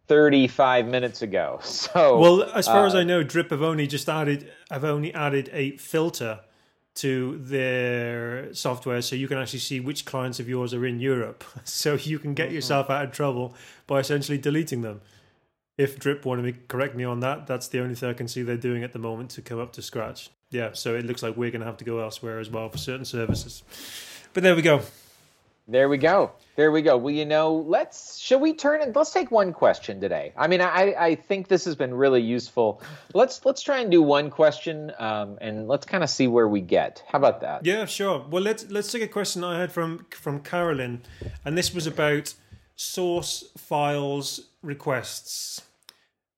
[0.07, 1.59] 35 minutes ago.
[1.65, 5.13] So Well, as far as uh, I know, Drip have only just added have only
[5.13, 6.39] added a filter
[6.95, 11.43] to their software, so you can actually see which clients of yours are in Europe.
[11.65, 12.56] So you can get mm-hmm.
[12.56, 13.56] yourself out of trouble
[13.88, 15.01] by essentially deleting them.
[15.77, 18.43] If Drip wanted to correct me on that, that's the only thing I can see
[18.43, 20.29] they're doing at the moment to come up to scratch.
[20.51, 22.77] Yeah, so it looks like we're going to have to go elsewhere as well for
[22.77, 23.63] certain services.
[24.34, 24.82] But there we go.
[25.67, 26.32] There we go.
[26.58, 26.97] There we go.
[26.97, 30.34] Well, you know, let's shall we turn and let's take one question today.
[30.36, 32.82] I mean, I I think this has been really useful.
[33.13, 36.60] Let's let's try and do one question, um, and let's kind of see where we
[36.60, 37.02] get.
[37.08, 37.65] How about that?
[37.65, 38.26] Yeah, sure.
[38.30, 41.02] Well, let's let's take a question I had from from Carolyn,
[41.45, 42.34] and this was about
[42.76, 45.62] source files requests.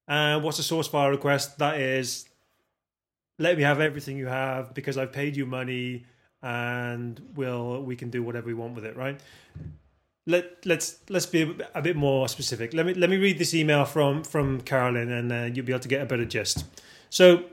[0.07, 1.57] Uh, what's a source file request?
[1.57, 2.25] That is,
[3.39, 6.05] let me have everything you have because I've paid you money,
[6.45, 9.19] and we'll we can do whatever we want with it, right?
[10.27, 11.41] Let let's let's be
[11.73, 12.73] a bit- more specific.
[12.73, 15.81] Let me let me read this email from from Carolyn, and uh, you'll be able
[15.81, 16.65] to get a better gist.
[17.09, 17.45] So,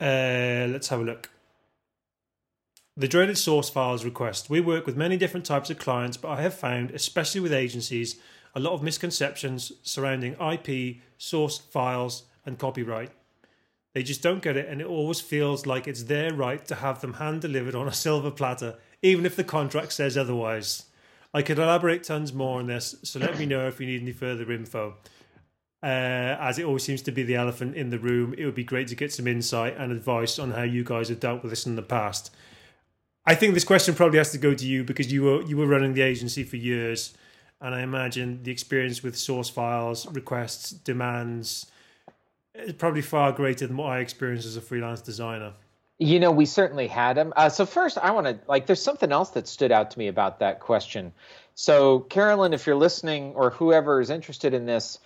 [0.00, 1.30] uh, let's have a look.
[2.96, 4.50] The dreaded source files request.
[4.50, 8.16] We work with many different types of clients, but I have found, especially with agencies,
[8.54, 13.10] a lot of misconceptions surrounding IP, source files, and copyright.
[13.96, 17.00] They just don't get it, and it always feels like it's their right to have
[17.00, 20.84] them hand delivered on a silver platter, even if the contract says otherwise.
[21.32, 24.12] I could elaborate tons more on this, so let me know if you need any
[24.12, 24.96] further info.
[25.82, 28.64] Uh, as it always seems to be the elephant in the room, it would be
[28.64, 31.64] great to get some insight and advice on how you guys have dealt with this
[31.64, 32.30] in the past.
[33.24, 35.66] I think this question probably has to go to you because you were you were
[35.66, 37.14] running the agency for years,
[37.62, 41.70] and I imagine the experience with source files, requests, demands,
[42.58, 45.52] is probably far greater than what I experienced as a freelance designer.
[45.98, 47.32] You know, we certainly had them.
[47.36, 48.66] Uh, so first, I want to like.
[48.66, 51.12] There's something else that stood out to me about that question.
[51.54, 54.98] So, Carolyn, if you're listening, or whoever is interested in this,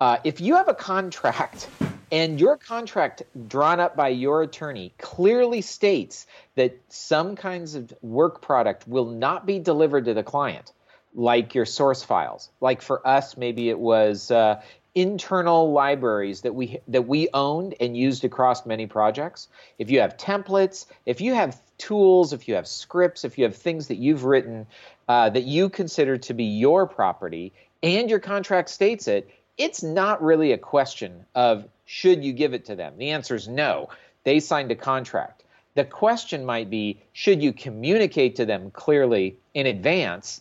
[0.00, 1.68] uh, if you have a contract
[2.12, 8.40] and your contract drawn up by your attorney clearly states that some kinds of work
[8.40, 10.72] product will not be delivered to the client,
[11.14, 14.62] like your source files, like for us, maybe it was uh,
[14.96, 19.46] internal libraries that we that we owned and used across many projects.
[19.78, 23.54] If you have templates, if you have tools, if you have scripts, if you have
[23.54, 24.66] things that you've written
[25.06, 30.22] uh, that you consider to be your property, and your contract states it, it's not
[30.22, 32.94] really a question of should you give it to them.
[32.96, 33.90] The answer is no.
[34.24, 35.44] They signed a contract.
[35.74, 40.40] The question might be should you communicate to them clearly in advance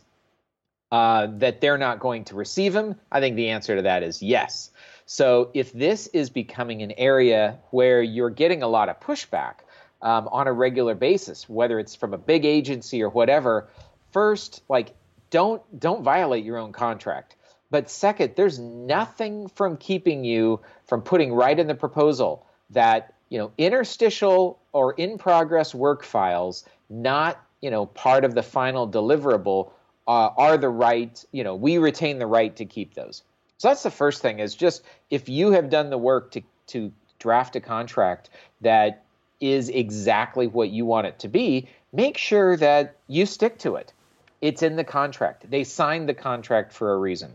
[0.96, 2.96] uh, that they're not going to receive them?
[3.12, 4.72] I think the answer to that is yes.
[5.06, 9.56] So if this is becoming an area where you're getting a lot of pushback
[10.02, 13.68] um, on a regular basis, whether it's from a big agency or whatever,
[14.14, 14.96] first, like
[15.32, 17.36] don't don't violate your own contract.
[17.70, 23.38] But second, there's nothing from keeping you from putting right in the proposal that you
[23.38, 29.72] know interstitial or in progress work files, not you know part of the final deliverable,
[30.08, 33.24] uh, are the right, you know, we retain the right to keep those.
[33.58, 36.92] So that's the first thing is just if you have done the work to, to
[37.20, 38.30] draft a contract
[38.62, 39.04] that
[39.40, 43.94] is exactly what you want it to be, make sure that you stick to it.
[44.42, 45.50] It's in the contract.
[45.50, 47.34] They signed the contract for a reason.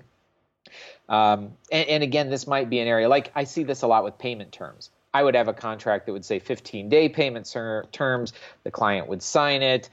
[1.09, 4.05] Um, and, and again, this might be an area like I see this a lot
[4.05, 4.91] with payment terms.
[5.13, 7.53] I would have a contract that would say 15 day payment
[7.93, 8.33] terms.
[8.63, 9.91] The client would sign it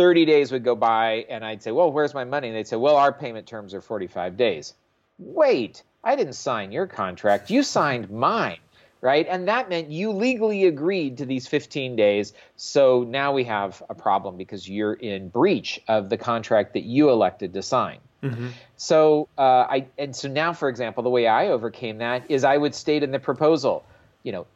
[0.00, 2.48] 30 days would go by and I'd say, Well, where's my money?
[2.48, 4.72] And they'd say, Well, our payment terms are 45 days.
[5.18, 7.50] Wait, I didn't sign your contract.
[7.50, 8.60] You signed mine,
[9.02, 9.26] right?
[9.28, 12.32] And that meant you legally agreed to these 15 days.
[12.56, 17.10] So now we have a problem because you're in breach of the contract that you
[17.10, 17.98] elected to sign.
[18.22, 18.48] Mm-hmm.
[18.78, 22.56] So uh, I and so now, for example, the way I overcame that is I
[22.56, 23.84] would state in the proposal,
[24.22, 24.46] you know,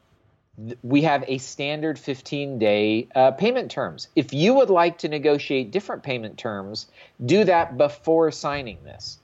[0.82, 4.08] we have a standard 15 day uh, payment terms.
[4.14, 6.86] If you would like to negotiate different payment terms,
[7.24, 9.18] do that before signing this.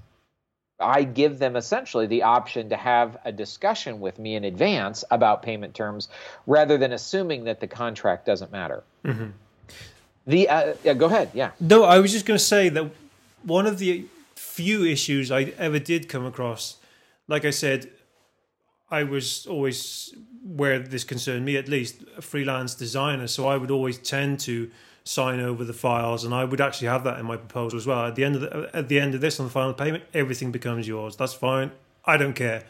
[0.80, 5.42] I give them essentially the option to have a discussion with me in advance about
[5.42, 6.08] payment terms
[6.46, 8.82] rather than assuming that the contract doesn't matter.
[9.04, 9.28] Mm-hmm.
[10.26, 11.30] The uh, yeah, go ahead.
[11.34, 11.50] Yeah.
[11.60, 12.90] No, I was just going to say that
[13.42, 16.76] one of the few issues I ever did come across,
[17.28, 17.90] like I said,
[18.90, 23.26] I was always where this concerned me at least a freelance designer.
[23.26, 24.70] So i would always tend to
[25.04, 28.06] sign over the files and i would actually have that in my proposal as well.
[28.06, 30.50] At the end of the, at the end of this on the final payment everything
[30.50, 31.16] becomes yours.
[31.16, 31.70] That's fine.
[32.04, 32.64] I don't care.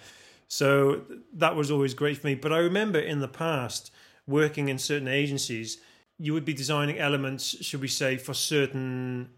[0.48, 1.02] So
[1.34, 2.34] that was always great for me.
[2.34, 3.92] But i remember in the past
[4.26, 5.78] working in certain agencies
[6.18, 9.30] you would be designing elements should we say for certain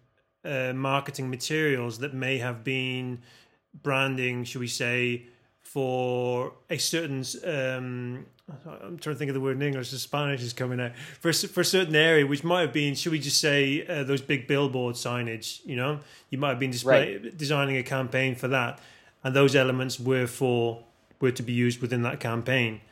[0.45, 3.21] uh, marketing materials that may have been
[3.83, 5.27] branding should we say
[5.73, 8.27] for a certain um,
[8.67, 9.91] I'm trying to think of the word in English.
[9.91, 13.13] The Spanish is coming out for for a certain area, which might have been, should
[13.13, 15.65] we just say, uh, those big billboard signage.
[15.65, 17.39] You know, you might have been display, right.
[17.39, 18.81] designing a campaign for that,
[19.25, 20.85] and those elements were for
[21.21, 22.83] were to be used within that campaign,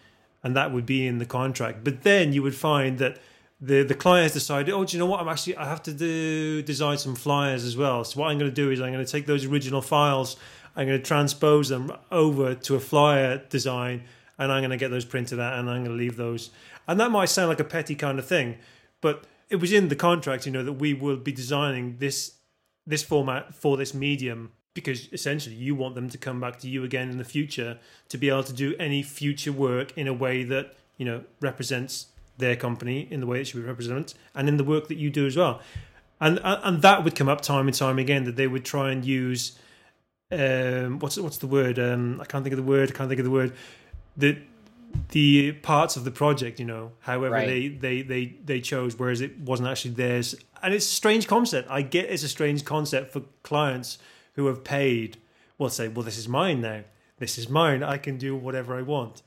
[0.42, 1.84] and that would be in the contract.
[1.84, 3.18] But then you would find that
[3.60, 5.20] the the client has decided, oh, do you know what?
[5.20, 8.04] I'm actually I have to do design some flyers as well.
[8.04, 10.36] So what I'm going to do is I'm going to take those original files
[10.80, 14.04] I'm going to transpose them over to a flyer design
[14.38, 16.48] and I'm going to get those printed out and I'm going to leave those.
[16.88, 18.56] And that might sound like a petty kind of thing,
[19.02, 22.36] but it was in the contract, you know, that we will be designing this
[22.86, 26.82] this format for this medium because essentially you want them to come back to you
[26.82, 30.44] again in the future to be able to do any future work in a way
[30.44, 32.06] that you know represents
[32.38, 35.10] their company in the way it should be represented and in the work that you
[35.10, 35.60] do as well
[36.20, 39.04] and and that would come up time and time again that they would try and
[39.04, 39.58] use
[40.32, 41.78] um, what's what's the word?
[41.78, 42.90] Um, I can't think of the word.
[42.90, 43.52] I can't think of the word.
[44.16, 44.38] The
[45.10, 47.46] the parts of the project, you know, however right.
[47.46, 50.34] they, they they they chose, whereas it wasn't actually theirs.
[50.62, 51.70] And it's a strange concept.
[51.70, 53.98] I get it's a strange concept for clients
[54.34, 55.18] who have paid
[55.58, 56.82] Well, say, "Well, this is mine now.
[57.18, 57.82] This is mine.
[57.82, 59.22] I can do whatever I want."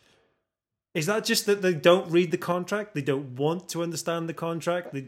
[0.93, 2.93] Is that just that they don't read the contract?
[2.93, 4.93] They don't want to understand the contract?
[4.93, 5.07] They...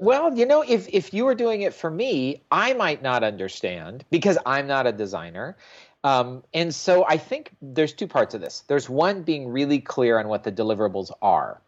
[0.00, 4.04] Well, you know, if if you were doing it for me, I might not understand
[4.10, 5.56] because I'm not a designer.
[6.04, 8.60] Um, and so I think there's two parts of this.
[8.68, 11.60] There's one being really clear on what the deliverables are.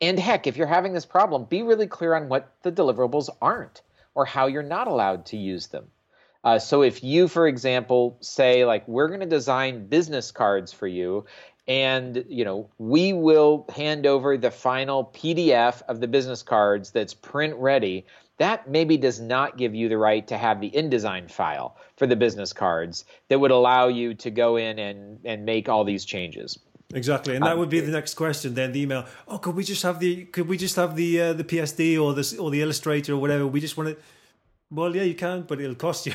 [0.00, 3.82] And heck, if you're having this problem, be really clear on what the deliverables aren't
[4.16, 5.86] or how you're not allowed to use them.
[6.42, 10.88] Uh, so if you, for example, say like we're going to design business cards for
[10.88, 11.24] you,
[11.68, 17.14] and you know we will hand over the final PDF of the business cards that's
[17.14, 18.06] print ready.
[18.38, 22.16] That maybe does not give you the right to have the InDesign file for the
[22.16, 26.58] business cards that would allow you to go in and and make all these changes.
[26.92, 28.54] Exactly, and that would be the next question.
[28.54, 29.06] Then the email.
[29.28, 30.24] Oh, could we just have the?
[30.24, 33.46] Could we just have the uh, the PSD or the or the Illustrator or whatever?
[33.46, 33.96] We just want to.
[34.72, 36.14] Well, yeah, you can, but it'll cost you.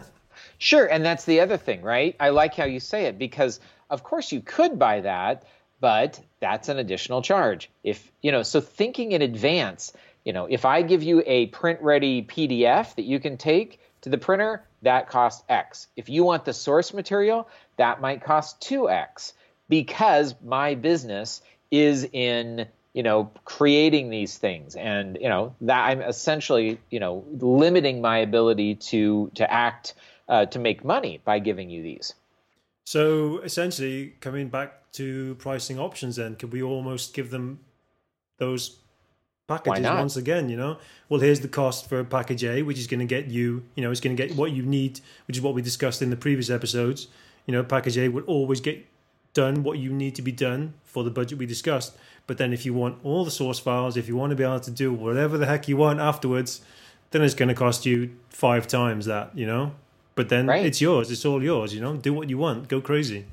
[0.58, 2.16] sure, and that's the other thing, right?
[2.20, 5.44] I like how you say it because, of course, you could buy that,
[5.80, 7.70] but that's an additional charge.
[7.82, 9.92] If you know, so thinking in advance,
[10.24, 14.18] you know, if I give you a print-ready PDF that you can take to the
[14.18, 15.86] printer, that costs X.
[15.96, 19.32] If you want the source material, that might cost two X
[19.68, 26.00] because my business is in you know creating these things and you know that i'm
[26.00, 29.94] essentially you know limiting my ability to to act
[30.28, 32.14] uh, to make money by giving you these
[32.84, 37.58] so essentially coming back to pricing options then could we almost give them
[38.38, 38.76] those
[39.46, 43.00] packages once again you know well here's the cost for package a which is going
[43.00, 45.54] to get you you know it's going to get what you need which is what
[45.54, 47.08] we discussed in the previous episodes
[47.46, 48.86] you know package a would always get
[49.34, 51.94] done what you need to be done for the budget we discussed.
[52.26, 54.60] But then if you want all the source files, if you want to be able
[54.60, 56.62] to do whatever the heck you want afterwards,
[57.10, 59.72] then it's going to cost you five times that, you know?
[60.14, 60.64] But then right.
[60.64, 61.10] it's yours.
[61.10, 61.96] It's all yours, you know?
[61.96, 62.68] Do what you want.
[62.68, 63.26] Go crazy.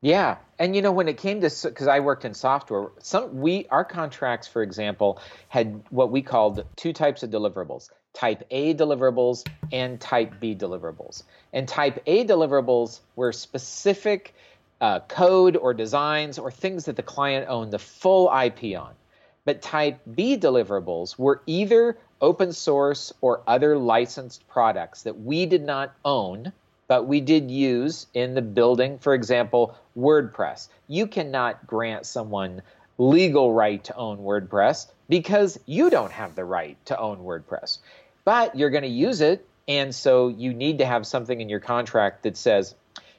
[0.00, 3.66] Yeah, and you know when it came to because I worked in software, some we
[3.68, 9.44] our contracts, for example, had what we called two types of deliverables: Type A deliverables
[9.72, 11.24] and Type B deliverables.
[11.52, 14.34] And Type A deliverables were specific
[14.80, 18.94] uh, code or designs or things that the client owned the full IP on.
[19.44, 25.62] But type B deliverables were either open source or other licensed products that we did
[25.62, 26.52] not own,
[26.86, 28.98] but we did use in the building.
[28.98, 30.68] For example, WordPress.
[30.88, 32.62] You cannot grant someone
[32.96, 37.78] legal right to own WordPress because you don't have the right to own WordPress.
[38.24, 41.60] But you're going to use it, and so you need to have something in your
[41.60, 42.74] contract that says,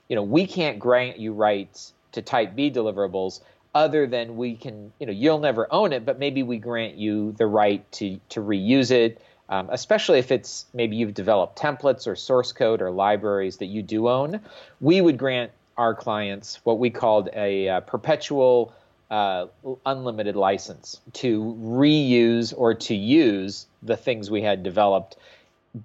[0.08, 3.42] you know, we can't grant you rights to type B deliverables
[3.74, 7.34] other than we can, you know, you'll never own it, but maybe we grant you
[7.34, 12.16] the right to, to reuse it, um, especially if it's maybe you've developed templates or
[12.16, 14.40] source code or libraries that you do own.
[14.82, 18.74] We would grant our clients what we called a uh, perpetual
[19.12, 19.48] uh,
[19.86, 25.16] unlimited license to reuse or to use the things we had developed,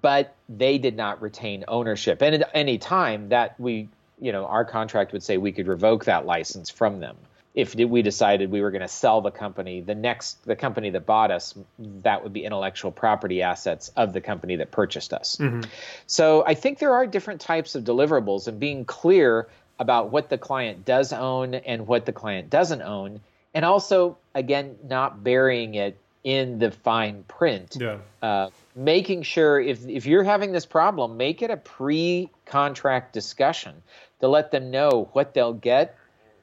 [0.01, 2.21] but they did not retain ownership.
[2.21, 6.05] And at any time that we you know, our contract would say we could revoke
[6.05, 7.17] that license from them
[7.55, 11.05] if we decided we were going to sell the company the next the company that
[11.05, 15.61] bought us that would be intellectual property assets of the company that purchased us mm-hmm.
[16.05, 19.47] so i think there are different types of deliverables and being clear
[19.79, 23.19] about what the client does own and what the client doesn't own
[23.53, 27.77] and also again not burying it in the fine print.
[27.79, 27.99] Yeah.
[28.21, 33.81] Uh, making sure if if you're having this problem, make it a pre-contract discussion
[34.19, 35.95] to let them know what they'll get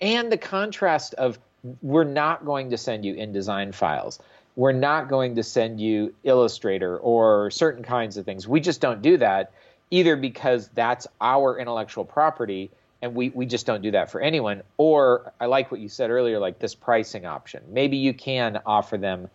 [0.03, 1.38] and the contrast of
[1.80, 4.18] we're not going to send you InDesign files.
[4.57, 8.46] We're not going to send you Illustrator or certain kinds of things.
[8.46, 9.53] We just don't do that
[9.90, 14.62] either because that's our intellectual property and we, we just don't do that for anyone.
[14.76, 17.62] Or I like what you said earlier, like this pricing option.
[17.68, 19.28] Maybe you can offer them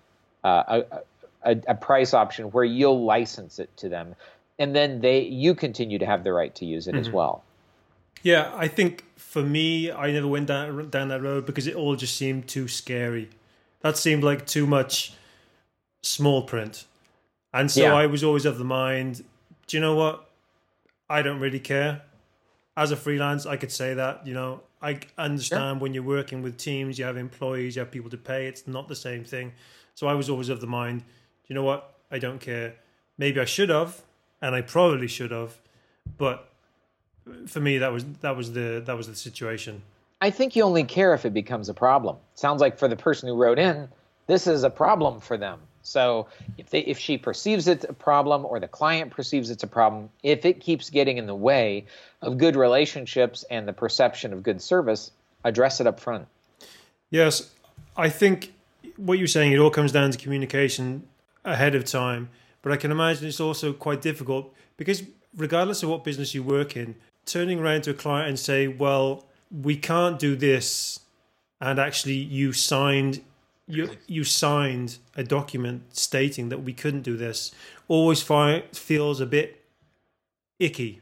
[0.44, 4.16] uh, a, a, a price option where you'll license it to them,
[4.58, 7.02] and then they you continue to have the right to use it mm-hmm.
[7.02, 7.44] as well.
[8.24, 11.96] Yeah, I think for me, I never went down down that road because it all
[11.96, 13.30] just seemed too scary.
[13.82, 15.14] That seemed like too much
[16.02, 16.86] small print,
[17.54, 17.94] and so yeah.
[17.94, 19.24] I was always of the mind.
[19.68, 20.30] Do you know what?
[21.10, 22.02] I don't really care.
[22.76, 24.26] As a freelance, I could say that.
[24.26, 28.10] You know, I understand when you're working with teams, you have employees, you have people
[28.12, 28.48] to pay.
[28.48, 29.54] It's not the same thing.
[29.96, 31.06] So I was always of the mind, do
[31.48, 31.96] you know what?
[32.12, 32.76] I don't care.
[33.18, 34.04] Maybe I should have,
[34.42, 35.58] and I probably should have,
[36.18, 36.52] but
[37.48, 39.82] for me that was that was the that was the situation.
[40.20, 42.18] I think you only care if it becomes a problem.
[42.36, 43.88] Sounds like for the person who wrote in,
[44.26, 45.60] this is a problem for them.
[45.84, 49.68] So if they, if she perceives it's a problem or the client perceives it's a
[49.68, 51.86] problem, if it keeps getting in the way
[52.22, 55.12] of good relationships and the perception of good service,
[55.46, 56.28] address it up front.
[57.10, 57.52] Yes,
[57.96, 58.54] I think
[58.98, 61.08] what you're saying it all comes down to communication
[61.46, 62.30] ahead of time,
[62.62, 65.04] but I can imagine it's also quite difficult because
[65.38, 66.96] regardless of what business you work in,
[67.28, 71.02] turning around to a client and say, "Well, we can't do this,"
[71.62, 73.22] and actually you signed
[73.68, 77.52] you you signed a document stating that we couldn't do this
[77.88, 79.66] always fi- feels a bit
[80.60, 81.02] icky.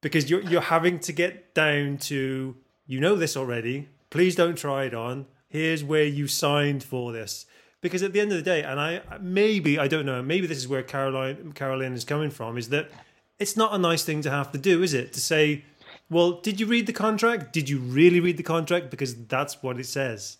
[0.00, 2.56] Because you're you're having to get down to
[2.86, 3.88] you know this already.
[4.10, 5.26] Please don't try it on.
[5.48, 7.46] Here's where you signed for this.
[7.80, 10.58] Because at the end of the day and I maybe I don't know maybe this
[10.58, 12.90] is where Caroline Caroline is coming from is that
[13.38, 15.64] it's not a nice thing to have to do is it to say
[16.10, 19.78] well did you read the contract did you really read the contract because that's what
[19.78, 20.38] it says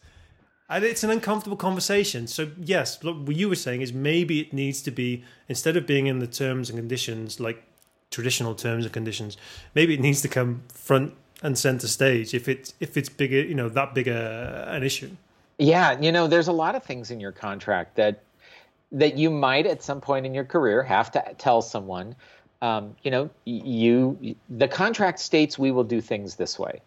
[0.72, 2.26] and it's an uncomfortable conversation.
[2.26, 6.07] So yes, what you were saying is maybe it needs to be instead of being
[6.07, 7.62] in the terms and conditions like
[8.11, 9.36] traditional terms and conditions,
[9.74, 11.12] maybe it needs to come front
[11.43, 15.11] and center stage if it's if it's bigger, you know, that big a, an issue.
[15.59, 18.22] Yeah, you know, there's a lot of things in your contract that
[18.93, 22.16] that you might at some point in your career have to tell someone.
[22.63, 26.81] Um, you know, you the contract states we will do things this way.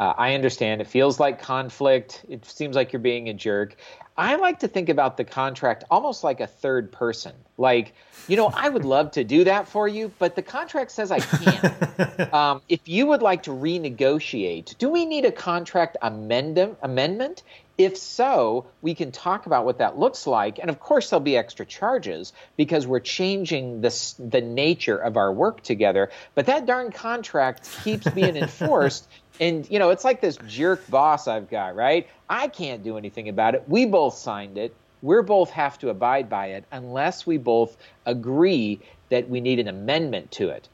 [0.00, 2.24] Uh, I understand it feels like conflict.
[2.28, 3.76] It seems like you're being a jerk.
[4.18, 7.32] I like to think about the contract almost like a third person.
[7.56, 7.94] Like,
[8.26, 11.20] you know, I would love to do that for you, but the contract says I
[11.20, 12.34] can't.
[12.34, 17.44] um, if you would like to renegotiate, do we need a contract amend- amendment?
[17.78, 20.58] If so, we can talk about what that looks like.
[20.58, 25.32] And of course, there'll be extra charges because we're changing the, the nature of our
[25.32, 26.10] work together.
[26.34, 29.06] But that darn contract keeps being enforced
[29.40, 32.08] and you know, it's like this jerk boss I've got, right?
[32.28, 33.64] I can't do anything about it.
[33.68, 34.74] We both signed it.
[35.02, 38.80] We're both have to abide by it unless we both agree
[39.10, 40.68] that we need an amendment to it.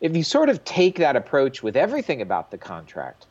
[0.00, 3.26] If you sort of take that approach with everything about the contract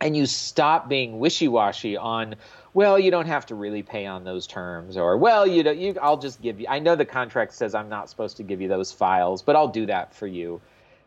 [0.00, 2.34] and you stop being wishy-washy on
[2.74, 6.18] well you don't have to really pay on those terms or well you, you I'll
[6.18, 8.92] just give you I know the contract says I'm not supposed to give you those
[8.92, 10.60] files but I'll do that for you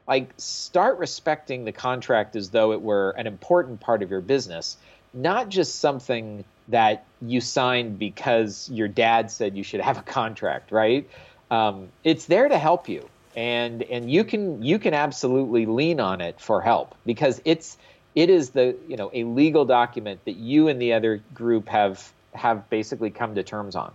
[0.10, 4.76] like start respecting the contract as though it were an important part of your business
[5.14, 10.72] not just something that you signed because your dad said you should have a contract
[10.72, 11.10] right?
[11.50, 16.20] Um, it's there to help you and and you can you can absolutely lean on
[16.22, 17.78] it for help because it's
[18.16, 22.12] it is the you know a legal document that you and the other group have
[22.34, 23.92] have basically come to terms on.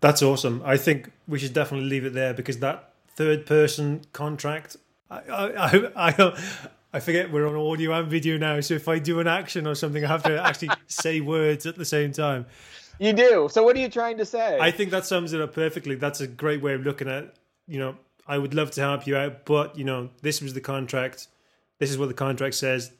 [0.00, 0.62] That's awesome.
[0.64, 4.76] I think we should definitely leave it there because that third person contract
[5.10, 6.42] I, I, I,
[6.92, 9.74] I forget we're on audio and video now, so if I do an action or
[9.74, 12.46] something, I have to actually say words at the same time.
[12.98, 13.48] You do.
[13.50, 14.58] So what are you trying to say?
[14.60, 15.94] I think that sums it up perfectly.
[15.94, 17.34] That's a great way of looking at.
[17.66, 17.96] You know,
[18.26, 21.28] I would love to help you out, but you know, this was the contract.
[21.78, 22.90] This is what the contract says.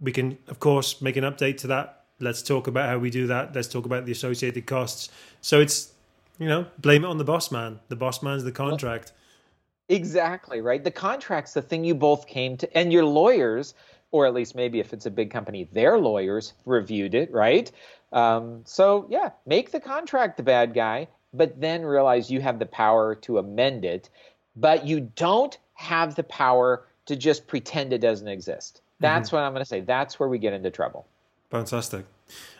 [0.00, 2.04] We can, of course, make an update to that.
[2.20, 3.54] Let's talk about how we do that.
[3.54, 5.08] Let's talk about the associated costs.
[5.40, 5.92] So it's,
[6.38, 7.80] you know, blame it on the boss man.
[7.88, 9.12] The boss man's the contract.
[9.88, 10.84] Exactly, right?
[10.84, 13.74] The contract's the thing you both came to, and your lawyers,
[14.10, 17.70] or at least maybe if it's a big company, their lawyers reviewed it, right?
[18.12, 22.66] Um, so, yeah, make the contract the bad guy, but then realize you have the
[22.66, 24.08] power to amend it,
[24.56, 28.80] but you don't have the power to just pretend it doesn't exist.
[29.00, 29.36] That's mm-hmm.
[29.36, 29.80] what I'm going to say.
[29.80, 31.06] That's where we get into trouble.
[31.50, 32.04] Fantastic.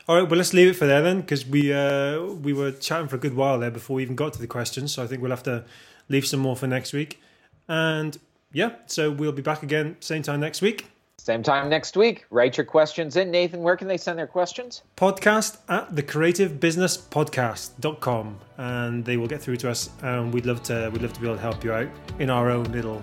[0.07, 3.09] All right, well, let's leave it for there then, because we uh, we were chatting
[3.09, 4.95] for a good while there before we even got to the questions.
[4.95, 5.65] So I think we'll have to
[6.09, 7.21] leave some more for next week.
[7.69, 8.19] And
[8.53, 10.87] yeah, so we'll be back again same time next week.
[11.19, 12.25] Same time next week.
[12.31, 13.31] Write your questions in.
[13.31, 14.81] Nathan, where can they send their questions?
[14.97, 20.89] Podcast at the creativebusinesspodcast.com and they will get through to us and we'd love to
[20.93, 21.89] we'd love to be able to help you out
[22.19, 23.03] in our own little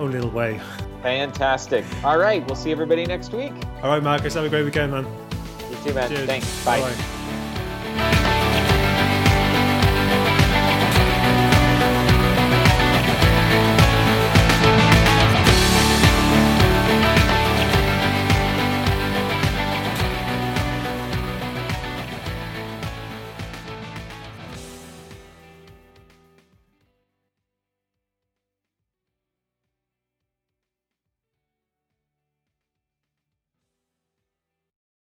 [0.00, 0.60] own little way.
[1.02, 1.84] Fantastic.
[2.04, 3.52] All right, we'll see everybody next week.
[3.82, 5.06] All right, Marcus, have a great weekend, man.
[5.70, 6.08] You too, man.
[6.10, 6.26] Cheers.
[6.26, 6.64] Thanks.
[6.64, 6.80] Bye.
[6.80, 7.21] Bye-bye.